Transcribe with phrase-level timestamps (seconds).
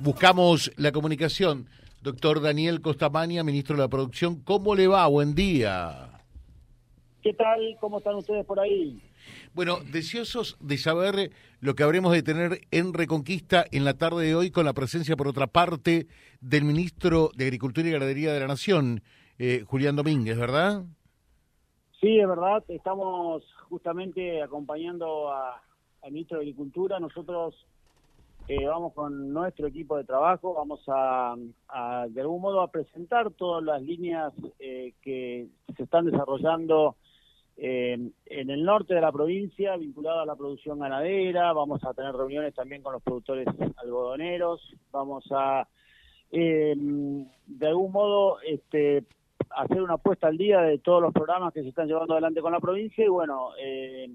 [0.00, 1.66] Buscamos la comunicación.
[2.02, 5.04] Doctor Daniel Costamania, ministro de la Producción, ¿cómo le va?
[5.08, 6.22] Buen día.
[7.20, 7.76] ¿Qué tal?
[7.80, 9.02] ¿Cómo están ustedes por ahí?
[9.54, 14.36] Bueno, deseosos de saber lo que habremos de tener en Reconquista en la tarde de
[14.36, 16.06] hoy con la presencia, por otra parte,
[16.40, 19.02] del ministro de Agricultura y Ganadería de la Nación,
[19.40, 20.84] eh, Julián Domínguez, ¿verdad?
[22.00, 22.62] Sí, es verdad.
[22.68, 27.00] Estamos justamente acompañando al ministro de Agricultura.
[27.00, 27.56] Nosotros
[28.48, 31.36] eh, vamos con nuestro equipo de trabajo, vamos a,
[32.08, 36.96] de algún modo a presentar todas las líneas eh, que se están desarrollando
[37.56, 42.14] eh, en el norte de la provincia vinculadas a la producción ganadera, vamos a tener
[42.14, 45.68] reuniones también con los productores algodoneros, vamos a
[46.30, 49.02] de algún modo este,
[49.50, 52.52] hacer una puesta al día de todos los programas que se están llevando adelante con
[52.52, 54.10] la provincia y bueno, eh,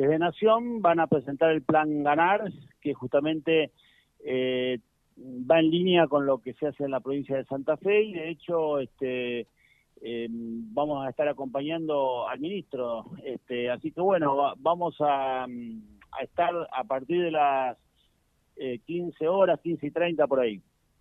[0.00, 3.72] desde Nación van a presentar el plan Ganar, que justamente
[4.24, 4.78] eh,
[5.18, 8.12] va en línea con lo que se hace en la provincia de Santa Fe y
[8.14, 9.46] de hecho este
[10.02, 13.10] eh, vamos a estar acompañando al ministro.
[13.24, 15.46] Este, así que bueno, vamos a,
[16.22, 17.76] estar a partir de las
[18.86, 20.60] 15 horas, 15 y 30 por ahí.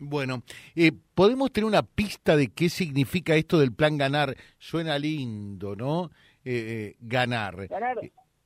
[0.00, 0.42] Bueno,
[0.74, 4.34] eh, ¿podemos tener una pista de qué significa esto del plan ganar?
[4.58, 6.10] Suena lindo, ¿no?
[6.42, 7.68] Eh, ganar.
[7.68, 7.98] Ganar.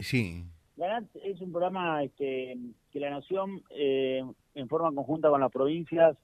[0.04, 0.44] Sí.
[0.76, 2.58] Ganar es un programa este,
[2.92, 4.22] que la Nación, eh,
[4.54, 6.16] en forma conjunta con las provincias,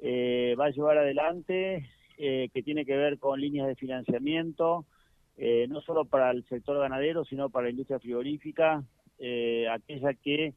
[0.00, 4.86] eh, va a llevar adelante, eh, que tiene que ver con líneas de financiamiento,
[5.68, 8.82] no solo para el sector ganadero, sino para la industria frigorífica,
[9.70, 10.54] aquella que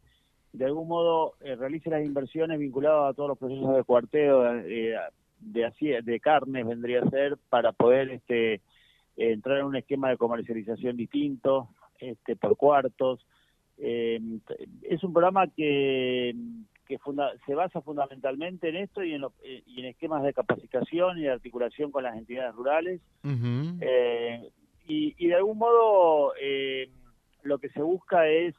[0.54, 4.98] de algún modo realice las inversiones vinculadas a todos los procesos de cuarteo de,
[5.40, 8.62] de carnes, vendría a ser, para poder este,
[9.16, 11.70] entrar en un esquema de comercialización distinto,
[12.02, 13.26] este, por cuartos.
[13.78, 14.20] Eh,
[14.84, 16.36] es un programa que,
[16.86, 17.00] que
[17.46, 21.32] se basa fundamentalmente en esto y en, eh, y en esquemas de capacitación y de
[21.32, 23.02] articulación con las entidades rurales.
[23.24, 24.52] Eh,
[24.88, 26.34] y, y, de algún modo
[27.44, 28.56] lo que se busca es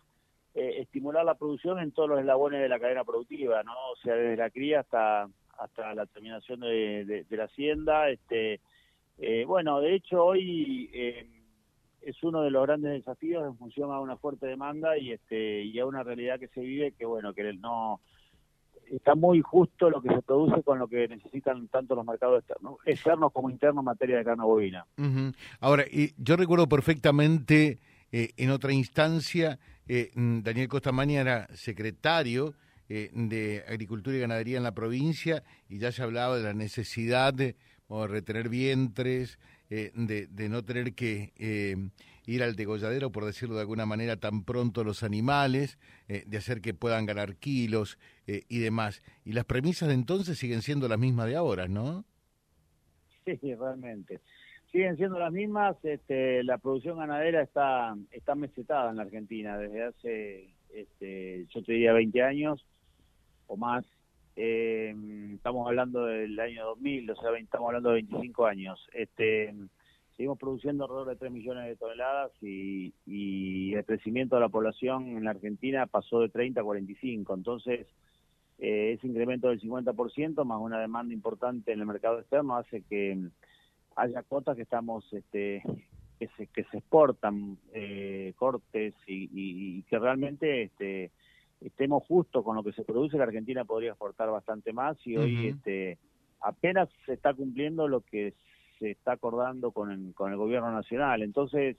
[0.54, 3.72] estimular la producción en todos los eslabones de la cadena productiva, ¿no?
[3.92, 8.10] O sea, desde la cría hasta hasta la terminación de, de la hacienda.
[8.10, 8.60] Este,
[9.47, 10.91] bueno, de hecho hoy
[12.04, 15.78] es uno de los grandes desafíos en función a una fuerte demanda y este y
[15.78, 18.00] a una realidad que se vive que bueno que no
[18.90, 22.78] está muy justo lo que se produce con lo que necesitan tanto los mercados externos,
[22.84, 24.86] externos como internos en materia de carne bovina.
[25.60, 27.78] Ahora, y yo recuerdo perfectamente
[28.10, 32.54] eh, en otra instancia, eh, Daniel Costamani era secretario
[32.88, 37.32] eh, de Agricultura y Ganadería en la provincia y ya se hablaba de la necesidad
[37.34, 37.56] de
[38.08, 39.38] retener vientres,
[39.74, 41.76] eh, de, no tener que eh,
[42.26, 45.78] ir al degolladero, por decirlo de alguna manera, tan pronto los animales,
[46.08, 49.02] eh, de hacer que puedan ganar kilos y demás.
[49.24, 52.04] Y las premisas de entonces siguen siendo las mismas de ahora, ¿no?
[53.24, 54.20] Sí, realmente.
[54.70, 55.82] Siguen siendo las mismas.
[55.84, 61.72] Este, la producción ganadera está, está mesetada en la Argentina desde hace, este, yo te
[61.72, 62.62] diría, 20 años
[63.46, 63.86] o más.
[64.37, 64.94] Eh,
[65.34, 68.88] estamos hablando del año 2000, o sea, estamos hablando de 25 años.
[68.93, 69.54] Este,
[70.16, 72.93] seguimos produciendo alrededor de 3 millones de toneladas y,
[73.75, 77.34] el crecimiento de la población en la Argentina pasó de 30 a 45.
[77.34, 77.87] Entonces,
[78.59, 83.19] eh, ese incremento del 50% más una demanda importante en el mercado externo hace que
[83.97, 85.62] haya cuotas que estamos este,
[86.19, 91.10] que se, que se exportan eh, cortes y, y, que realmente este,
[91.64, 95.48] estemos justos con lo que se produce, la Argentina podría exportar bastante más y hoy
[95.48, 95.98] este,
[96.40, 98.34] apenas se está cumpliendo lo que
[98.78, 101.22] se está acordando con el, con el gobierno nacional.
[101.22, 101.76] Entonces,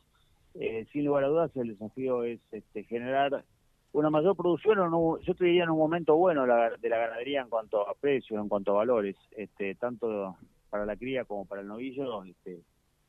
[0.55, 3.43] eh, sin lugar a dudas, el desafío es este, generar
[3.91, 7.49] una mayor producción, o yo te diría en un momento bueno de la ganadería en
[7.49, 10.35] cuanto a precios, en cuanto a valores, este, tanto
[10.69, 12.61] para la cría como para el novillo, este,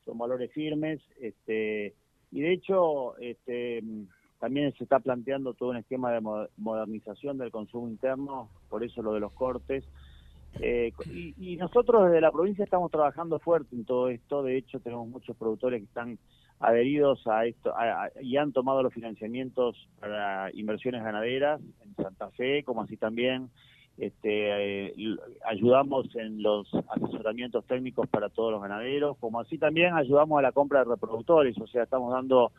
[0.05, 1.95] son valores firmes, este,
[2.31, 3.81] y de hecho, este,
[4.45, 6.21] también se está planteando todo un esquema de
[6.57, 9.83] modernización del consumo interno, por eso lo de los cortes.
[10.59, 10.93] Eh,
[11.39, 14.43] y, nosotros desde la provincia estamos trabajando fuerte en todo esto.
[14.43, 16.19] De hecho, tenemos muchos productores que están
[16.59, 17.73] adheridos a esto
[18.21, 23.49] y han tomado los financiamientos para inversiones ganaderas en Santa Fe, como así también
[23.97, 24.93] este, eh,
[25.43, 30.51] ayudamos en los asesoramientos técnicos para todos los ganaderos, como así también ayudamos a la
[30.51, 32.51] compra de reproductores, o sea, estamos dando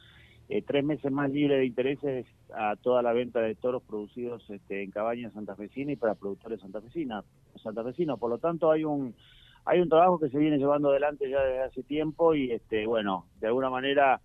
[0.48, 4.82] eh, tres meses más libre de intereses a toda la venta de toros producidos este,
[4.82, 7.24] en cabañas santafesinas y para productores santafesinos.
[7.62, 8.18] santafesinos.
[8.18, 9.14] Por lo tanto, hay un
[9.64, 13.26] hay un trabajo que se viene llevando adelante ya desde hace tiempo y, este bueno,
[13.40, 14.20] de alguna manera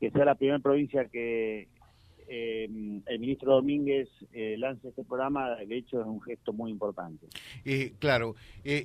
[0.00, 1.68] que sea la primera provincia que
[2.28, 2.64] eh,
[3.06, 7.26] el ministro Domínguez eh, lance este programa, de hecho es un gesto muy importante.
[7.64, 8.34] Eh, claro,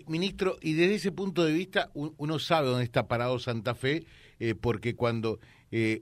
[0.07, 4.05] ministro, y desde ese punto de vista uno sabe dónde está parado Santa Fe,
[4.61, 5.39] porque cuando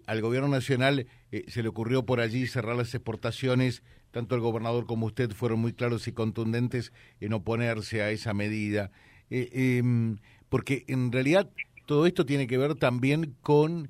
[0.05, 1.07] al gobierno nacional
[1.47, 5.73] se le ocurrió por allí cerrar las exportaciones, tanto el gobernador como usted fueron muy
[5.73, 8.91] claros y contundentes en oponerse a esa medida,
[9.29, 10.17] em,
[10.49, 11.49] porque en realidad
[11.85, 13.89] todo esto tiene que ver también con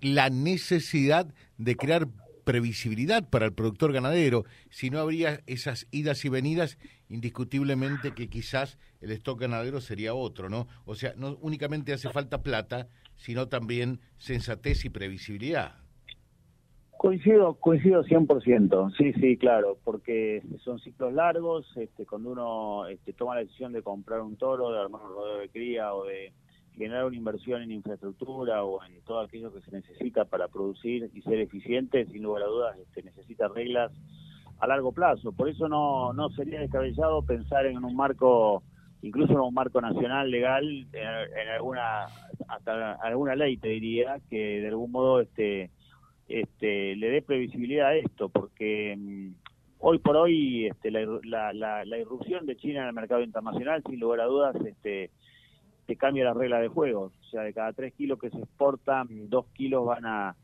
[0.00, 2.08] la necesidad de crear
[2.48, 4.46] previsibilidad para el productor ganadero.
[4.70, 6.78] Si no habría esas idas y venidas,
[7.10, 10.66] indiscutiblemente que quizás el stock ganadero sería otro, ¿no?
[10.86, 15.74] O sea, no únicamente hace falta plata, sino también sensatez y previsibilidad.
[16.96, 23.34] Coincido, coincido 100%, sí, sí, claro, porque son ciclos largos, este, cuando uno este, toma
[23.34, 26.32] la decisión de comprar un toro, de armar un rodeo de cría o de
[26.78, 31.22] generar una inversión en infraestructura o en todo aquello que se necesita para producir y
[31.22, 33.92] ser eficiente, sin lugar a dudas, este, necesita reglas
[34.60, 35.32] a largo plazo.
[35.32, 38.62] Por eso no, no sería descabellado pensar en un marco,
[39.02, 42.06] incluso en un marco nacional legal, en, alguna
[42.48, 45.70] hasta alguna ley, te diría, que de algún modo este,
[46.28, 49.30] este, le dé previsibilidad a esto, porque mm,
[49.80, 54.00] hoy por hoy este, la, la, la, irrupción de China en el mercado internacional, sin
[54.00, 55.10] lugar a dudas, este,
[55.88, 57.10] te cambia la regla de juego.
[57.18, 60.36] O sea, de cada tres kilos que se exportan, dos kilos van a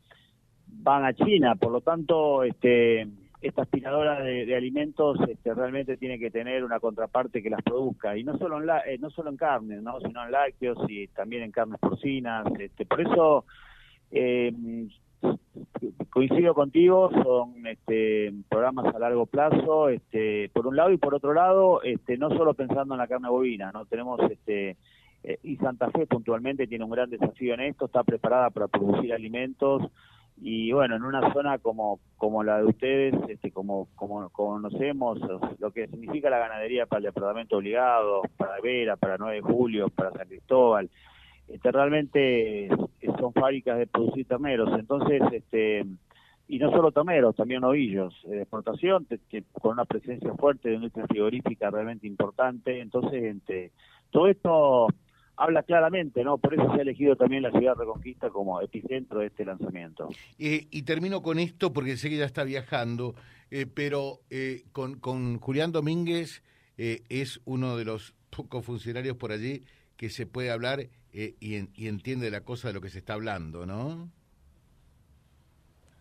[0.67, 1.53] van a China.
[1.55, 3.07] Por lo tanto, este
[3.41, 8.23] esta aspiradora de, alimentos este, realmente tiene que tener una contraparte que las produzca y
[8.23, 9.99] no solo en la, eh, no solo en carnes, ¿no?
[9.99, 12.47] sino en lácteos y también en carnes porcinas.
[12.57, 13.45] Este, por eso
[14.09, 14.51] eh,
[16.09, 21.35] coincido contigo, son este, programas a largo plazo, este, por un lado y por otro
[21.35, 24.77] lado, este, no solo pensando en la carne bovina, no tenemos este,
[25.27, 29.11] eh, y Santa Fe puntualmente tiene un gran desafío en esto, está preparada para producir
[29.11, 29.81] alimentos
[30.39, 35.19] y bueno, en una zona como como la de ustedes, este, como, como conocemos
[35.57, 39.89] lo que significa la ganadería para el departamento obligado, para Vera, para 9 de Julio,
[39.89, 40.91] para San Cristóbal,
[41.47, 42.69] este, realmente
[43.17, 45.85] son fábricas de producir terneros, entonces este
[46.47, 51.07] y no solo tomeros, también novillos de exportación, que, con una presencia fuerte de industria
[51.07, 53.71] frigorífica realmente importante, entonces este,
[54.11, 54.87] todo esto
[55.37, 56.37] habla claramente, ¿no?
[56.37, 60.09] Por eso se ha elegido también la ciudad de Reconquista como epicentro de este lanzamiento.
[60.39, 63.15] Eh, y termino con esto porque sé que ya está viajando,
[63.51, 66.43] eh, pero eh, con, con, Julián Domínguez
[66.77, 69.63] es uno de los pocos funcionarios por allí
[69.95, 70.81] que se puede hablar
[71.13, 74.09] y, y, entiende la cosa de lo que se está hablando, ¿no?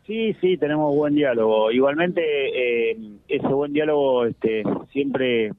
[0.04, 1.70] Sí, sí, tenemos buen diálogo.
[1.70, 2.90] Igualmente,
[3.28, 5.52] ese buen diálogo este, siempre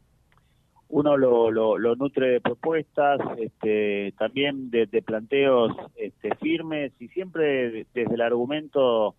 [0.90, 8.14] uno lo, lo, nutre de propuestas, este, también de, planteos este, firmes y siempre desde
[8.14, 9.16] el argumento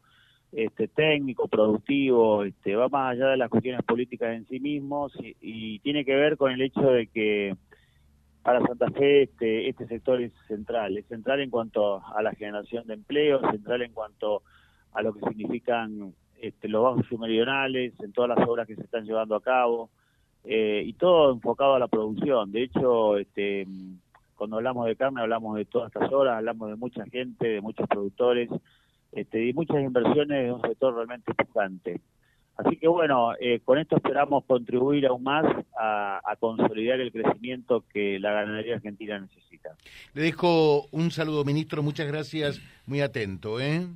[0.53, 5.81] este, técnico, productivo, este, va más allá de las cuestiones políticas en sí mismos y,
[5.81, 7.55] tiene que ver con el hecho de que
[8.43, 12.87] para Santa Fe este, este sector es central, es central en cuanto a la generación
[12.87, 14.43] de empleo, central en cuanto
[14.93, 19.05] a lo que significan este, los bajos meridionales, en todas las obras que se están
[19.05, 19.91] llevando a cabo,
[20.49, 22.53] eh, y todo enfocado a la producción.
[22.53, 23.67] De hecho, este,
[24.37, 27.89] cuando hablamos de carne hablamos de todas estas horas, hablamos de mucha gente, de muchos
[27.89, 28.49] productores
[29.13, 32.01] este, y muchas inversiones de un sector realmente importante.
[32.57, 35.45] Así que bueno, eh, con esto esperamos contribuir aún más
[35.79, 39.77] a, a, consolidar el crecimiento que la ganadería argentina necesita.
[40.15, 41.83] Le dejo un saludo, ministro.
[41.83, 42.63] Muchas gracias.
[42.87, 43.61] Muy atento.
[43.61, 43.87] ¿eh?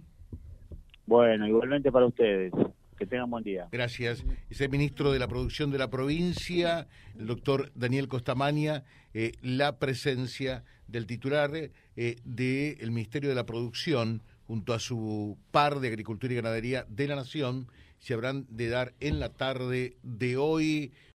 [1.06, 2.52] Bueno, igualmente para ustedes.
[3.00, 3.66] Que tengan buen día.
[3.72, 4.22] Gracias.
[4.50, 6.86] Es el ministro de la Producción de la provincia,
[7.18, 14.20] el doctor Daniel Costamania, eh, la presencia del titular eh, del Ministerio de la Producción
[14.46, 17.68] junto a su par de Agricultura y Ganadería de la Nación,
[18.00, 20.92] se habrán de dar en la tarde de hoy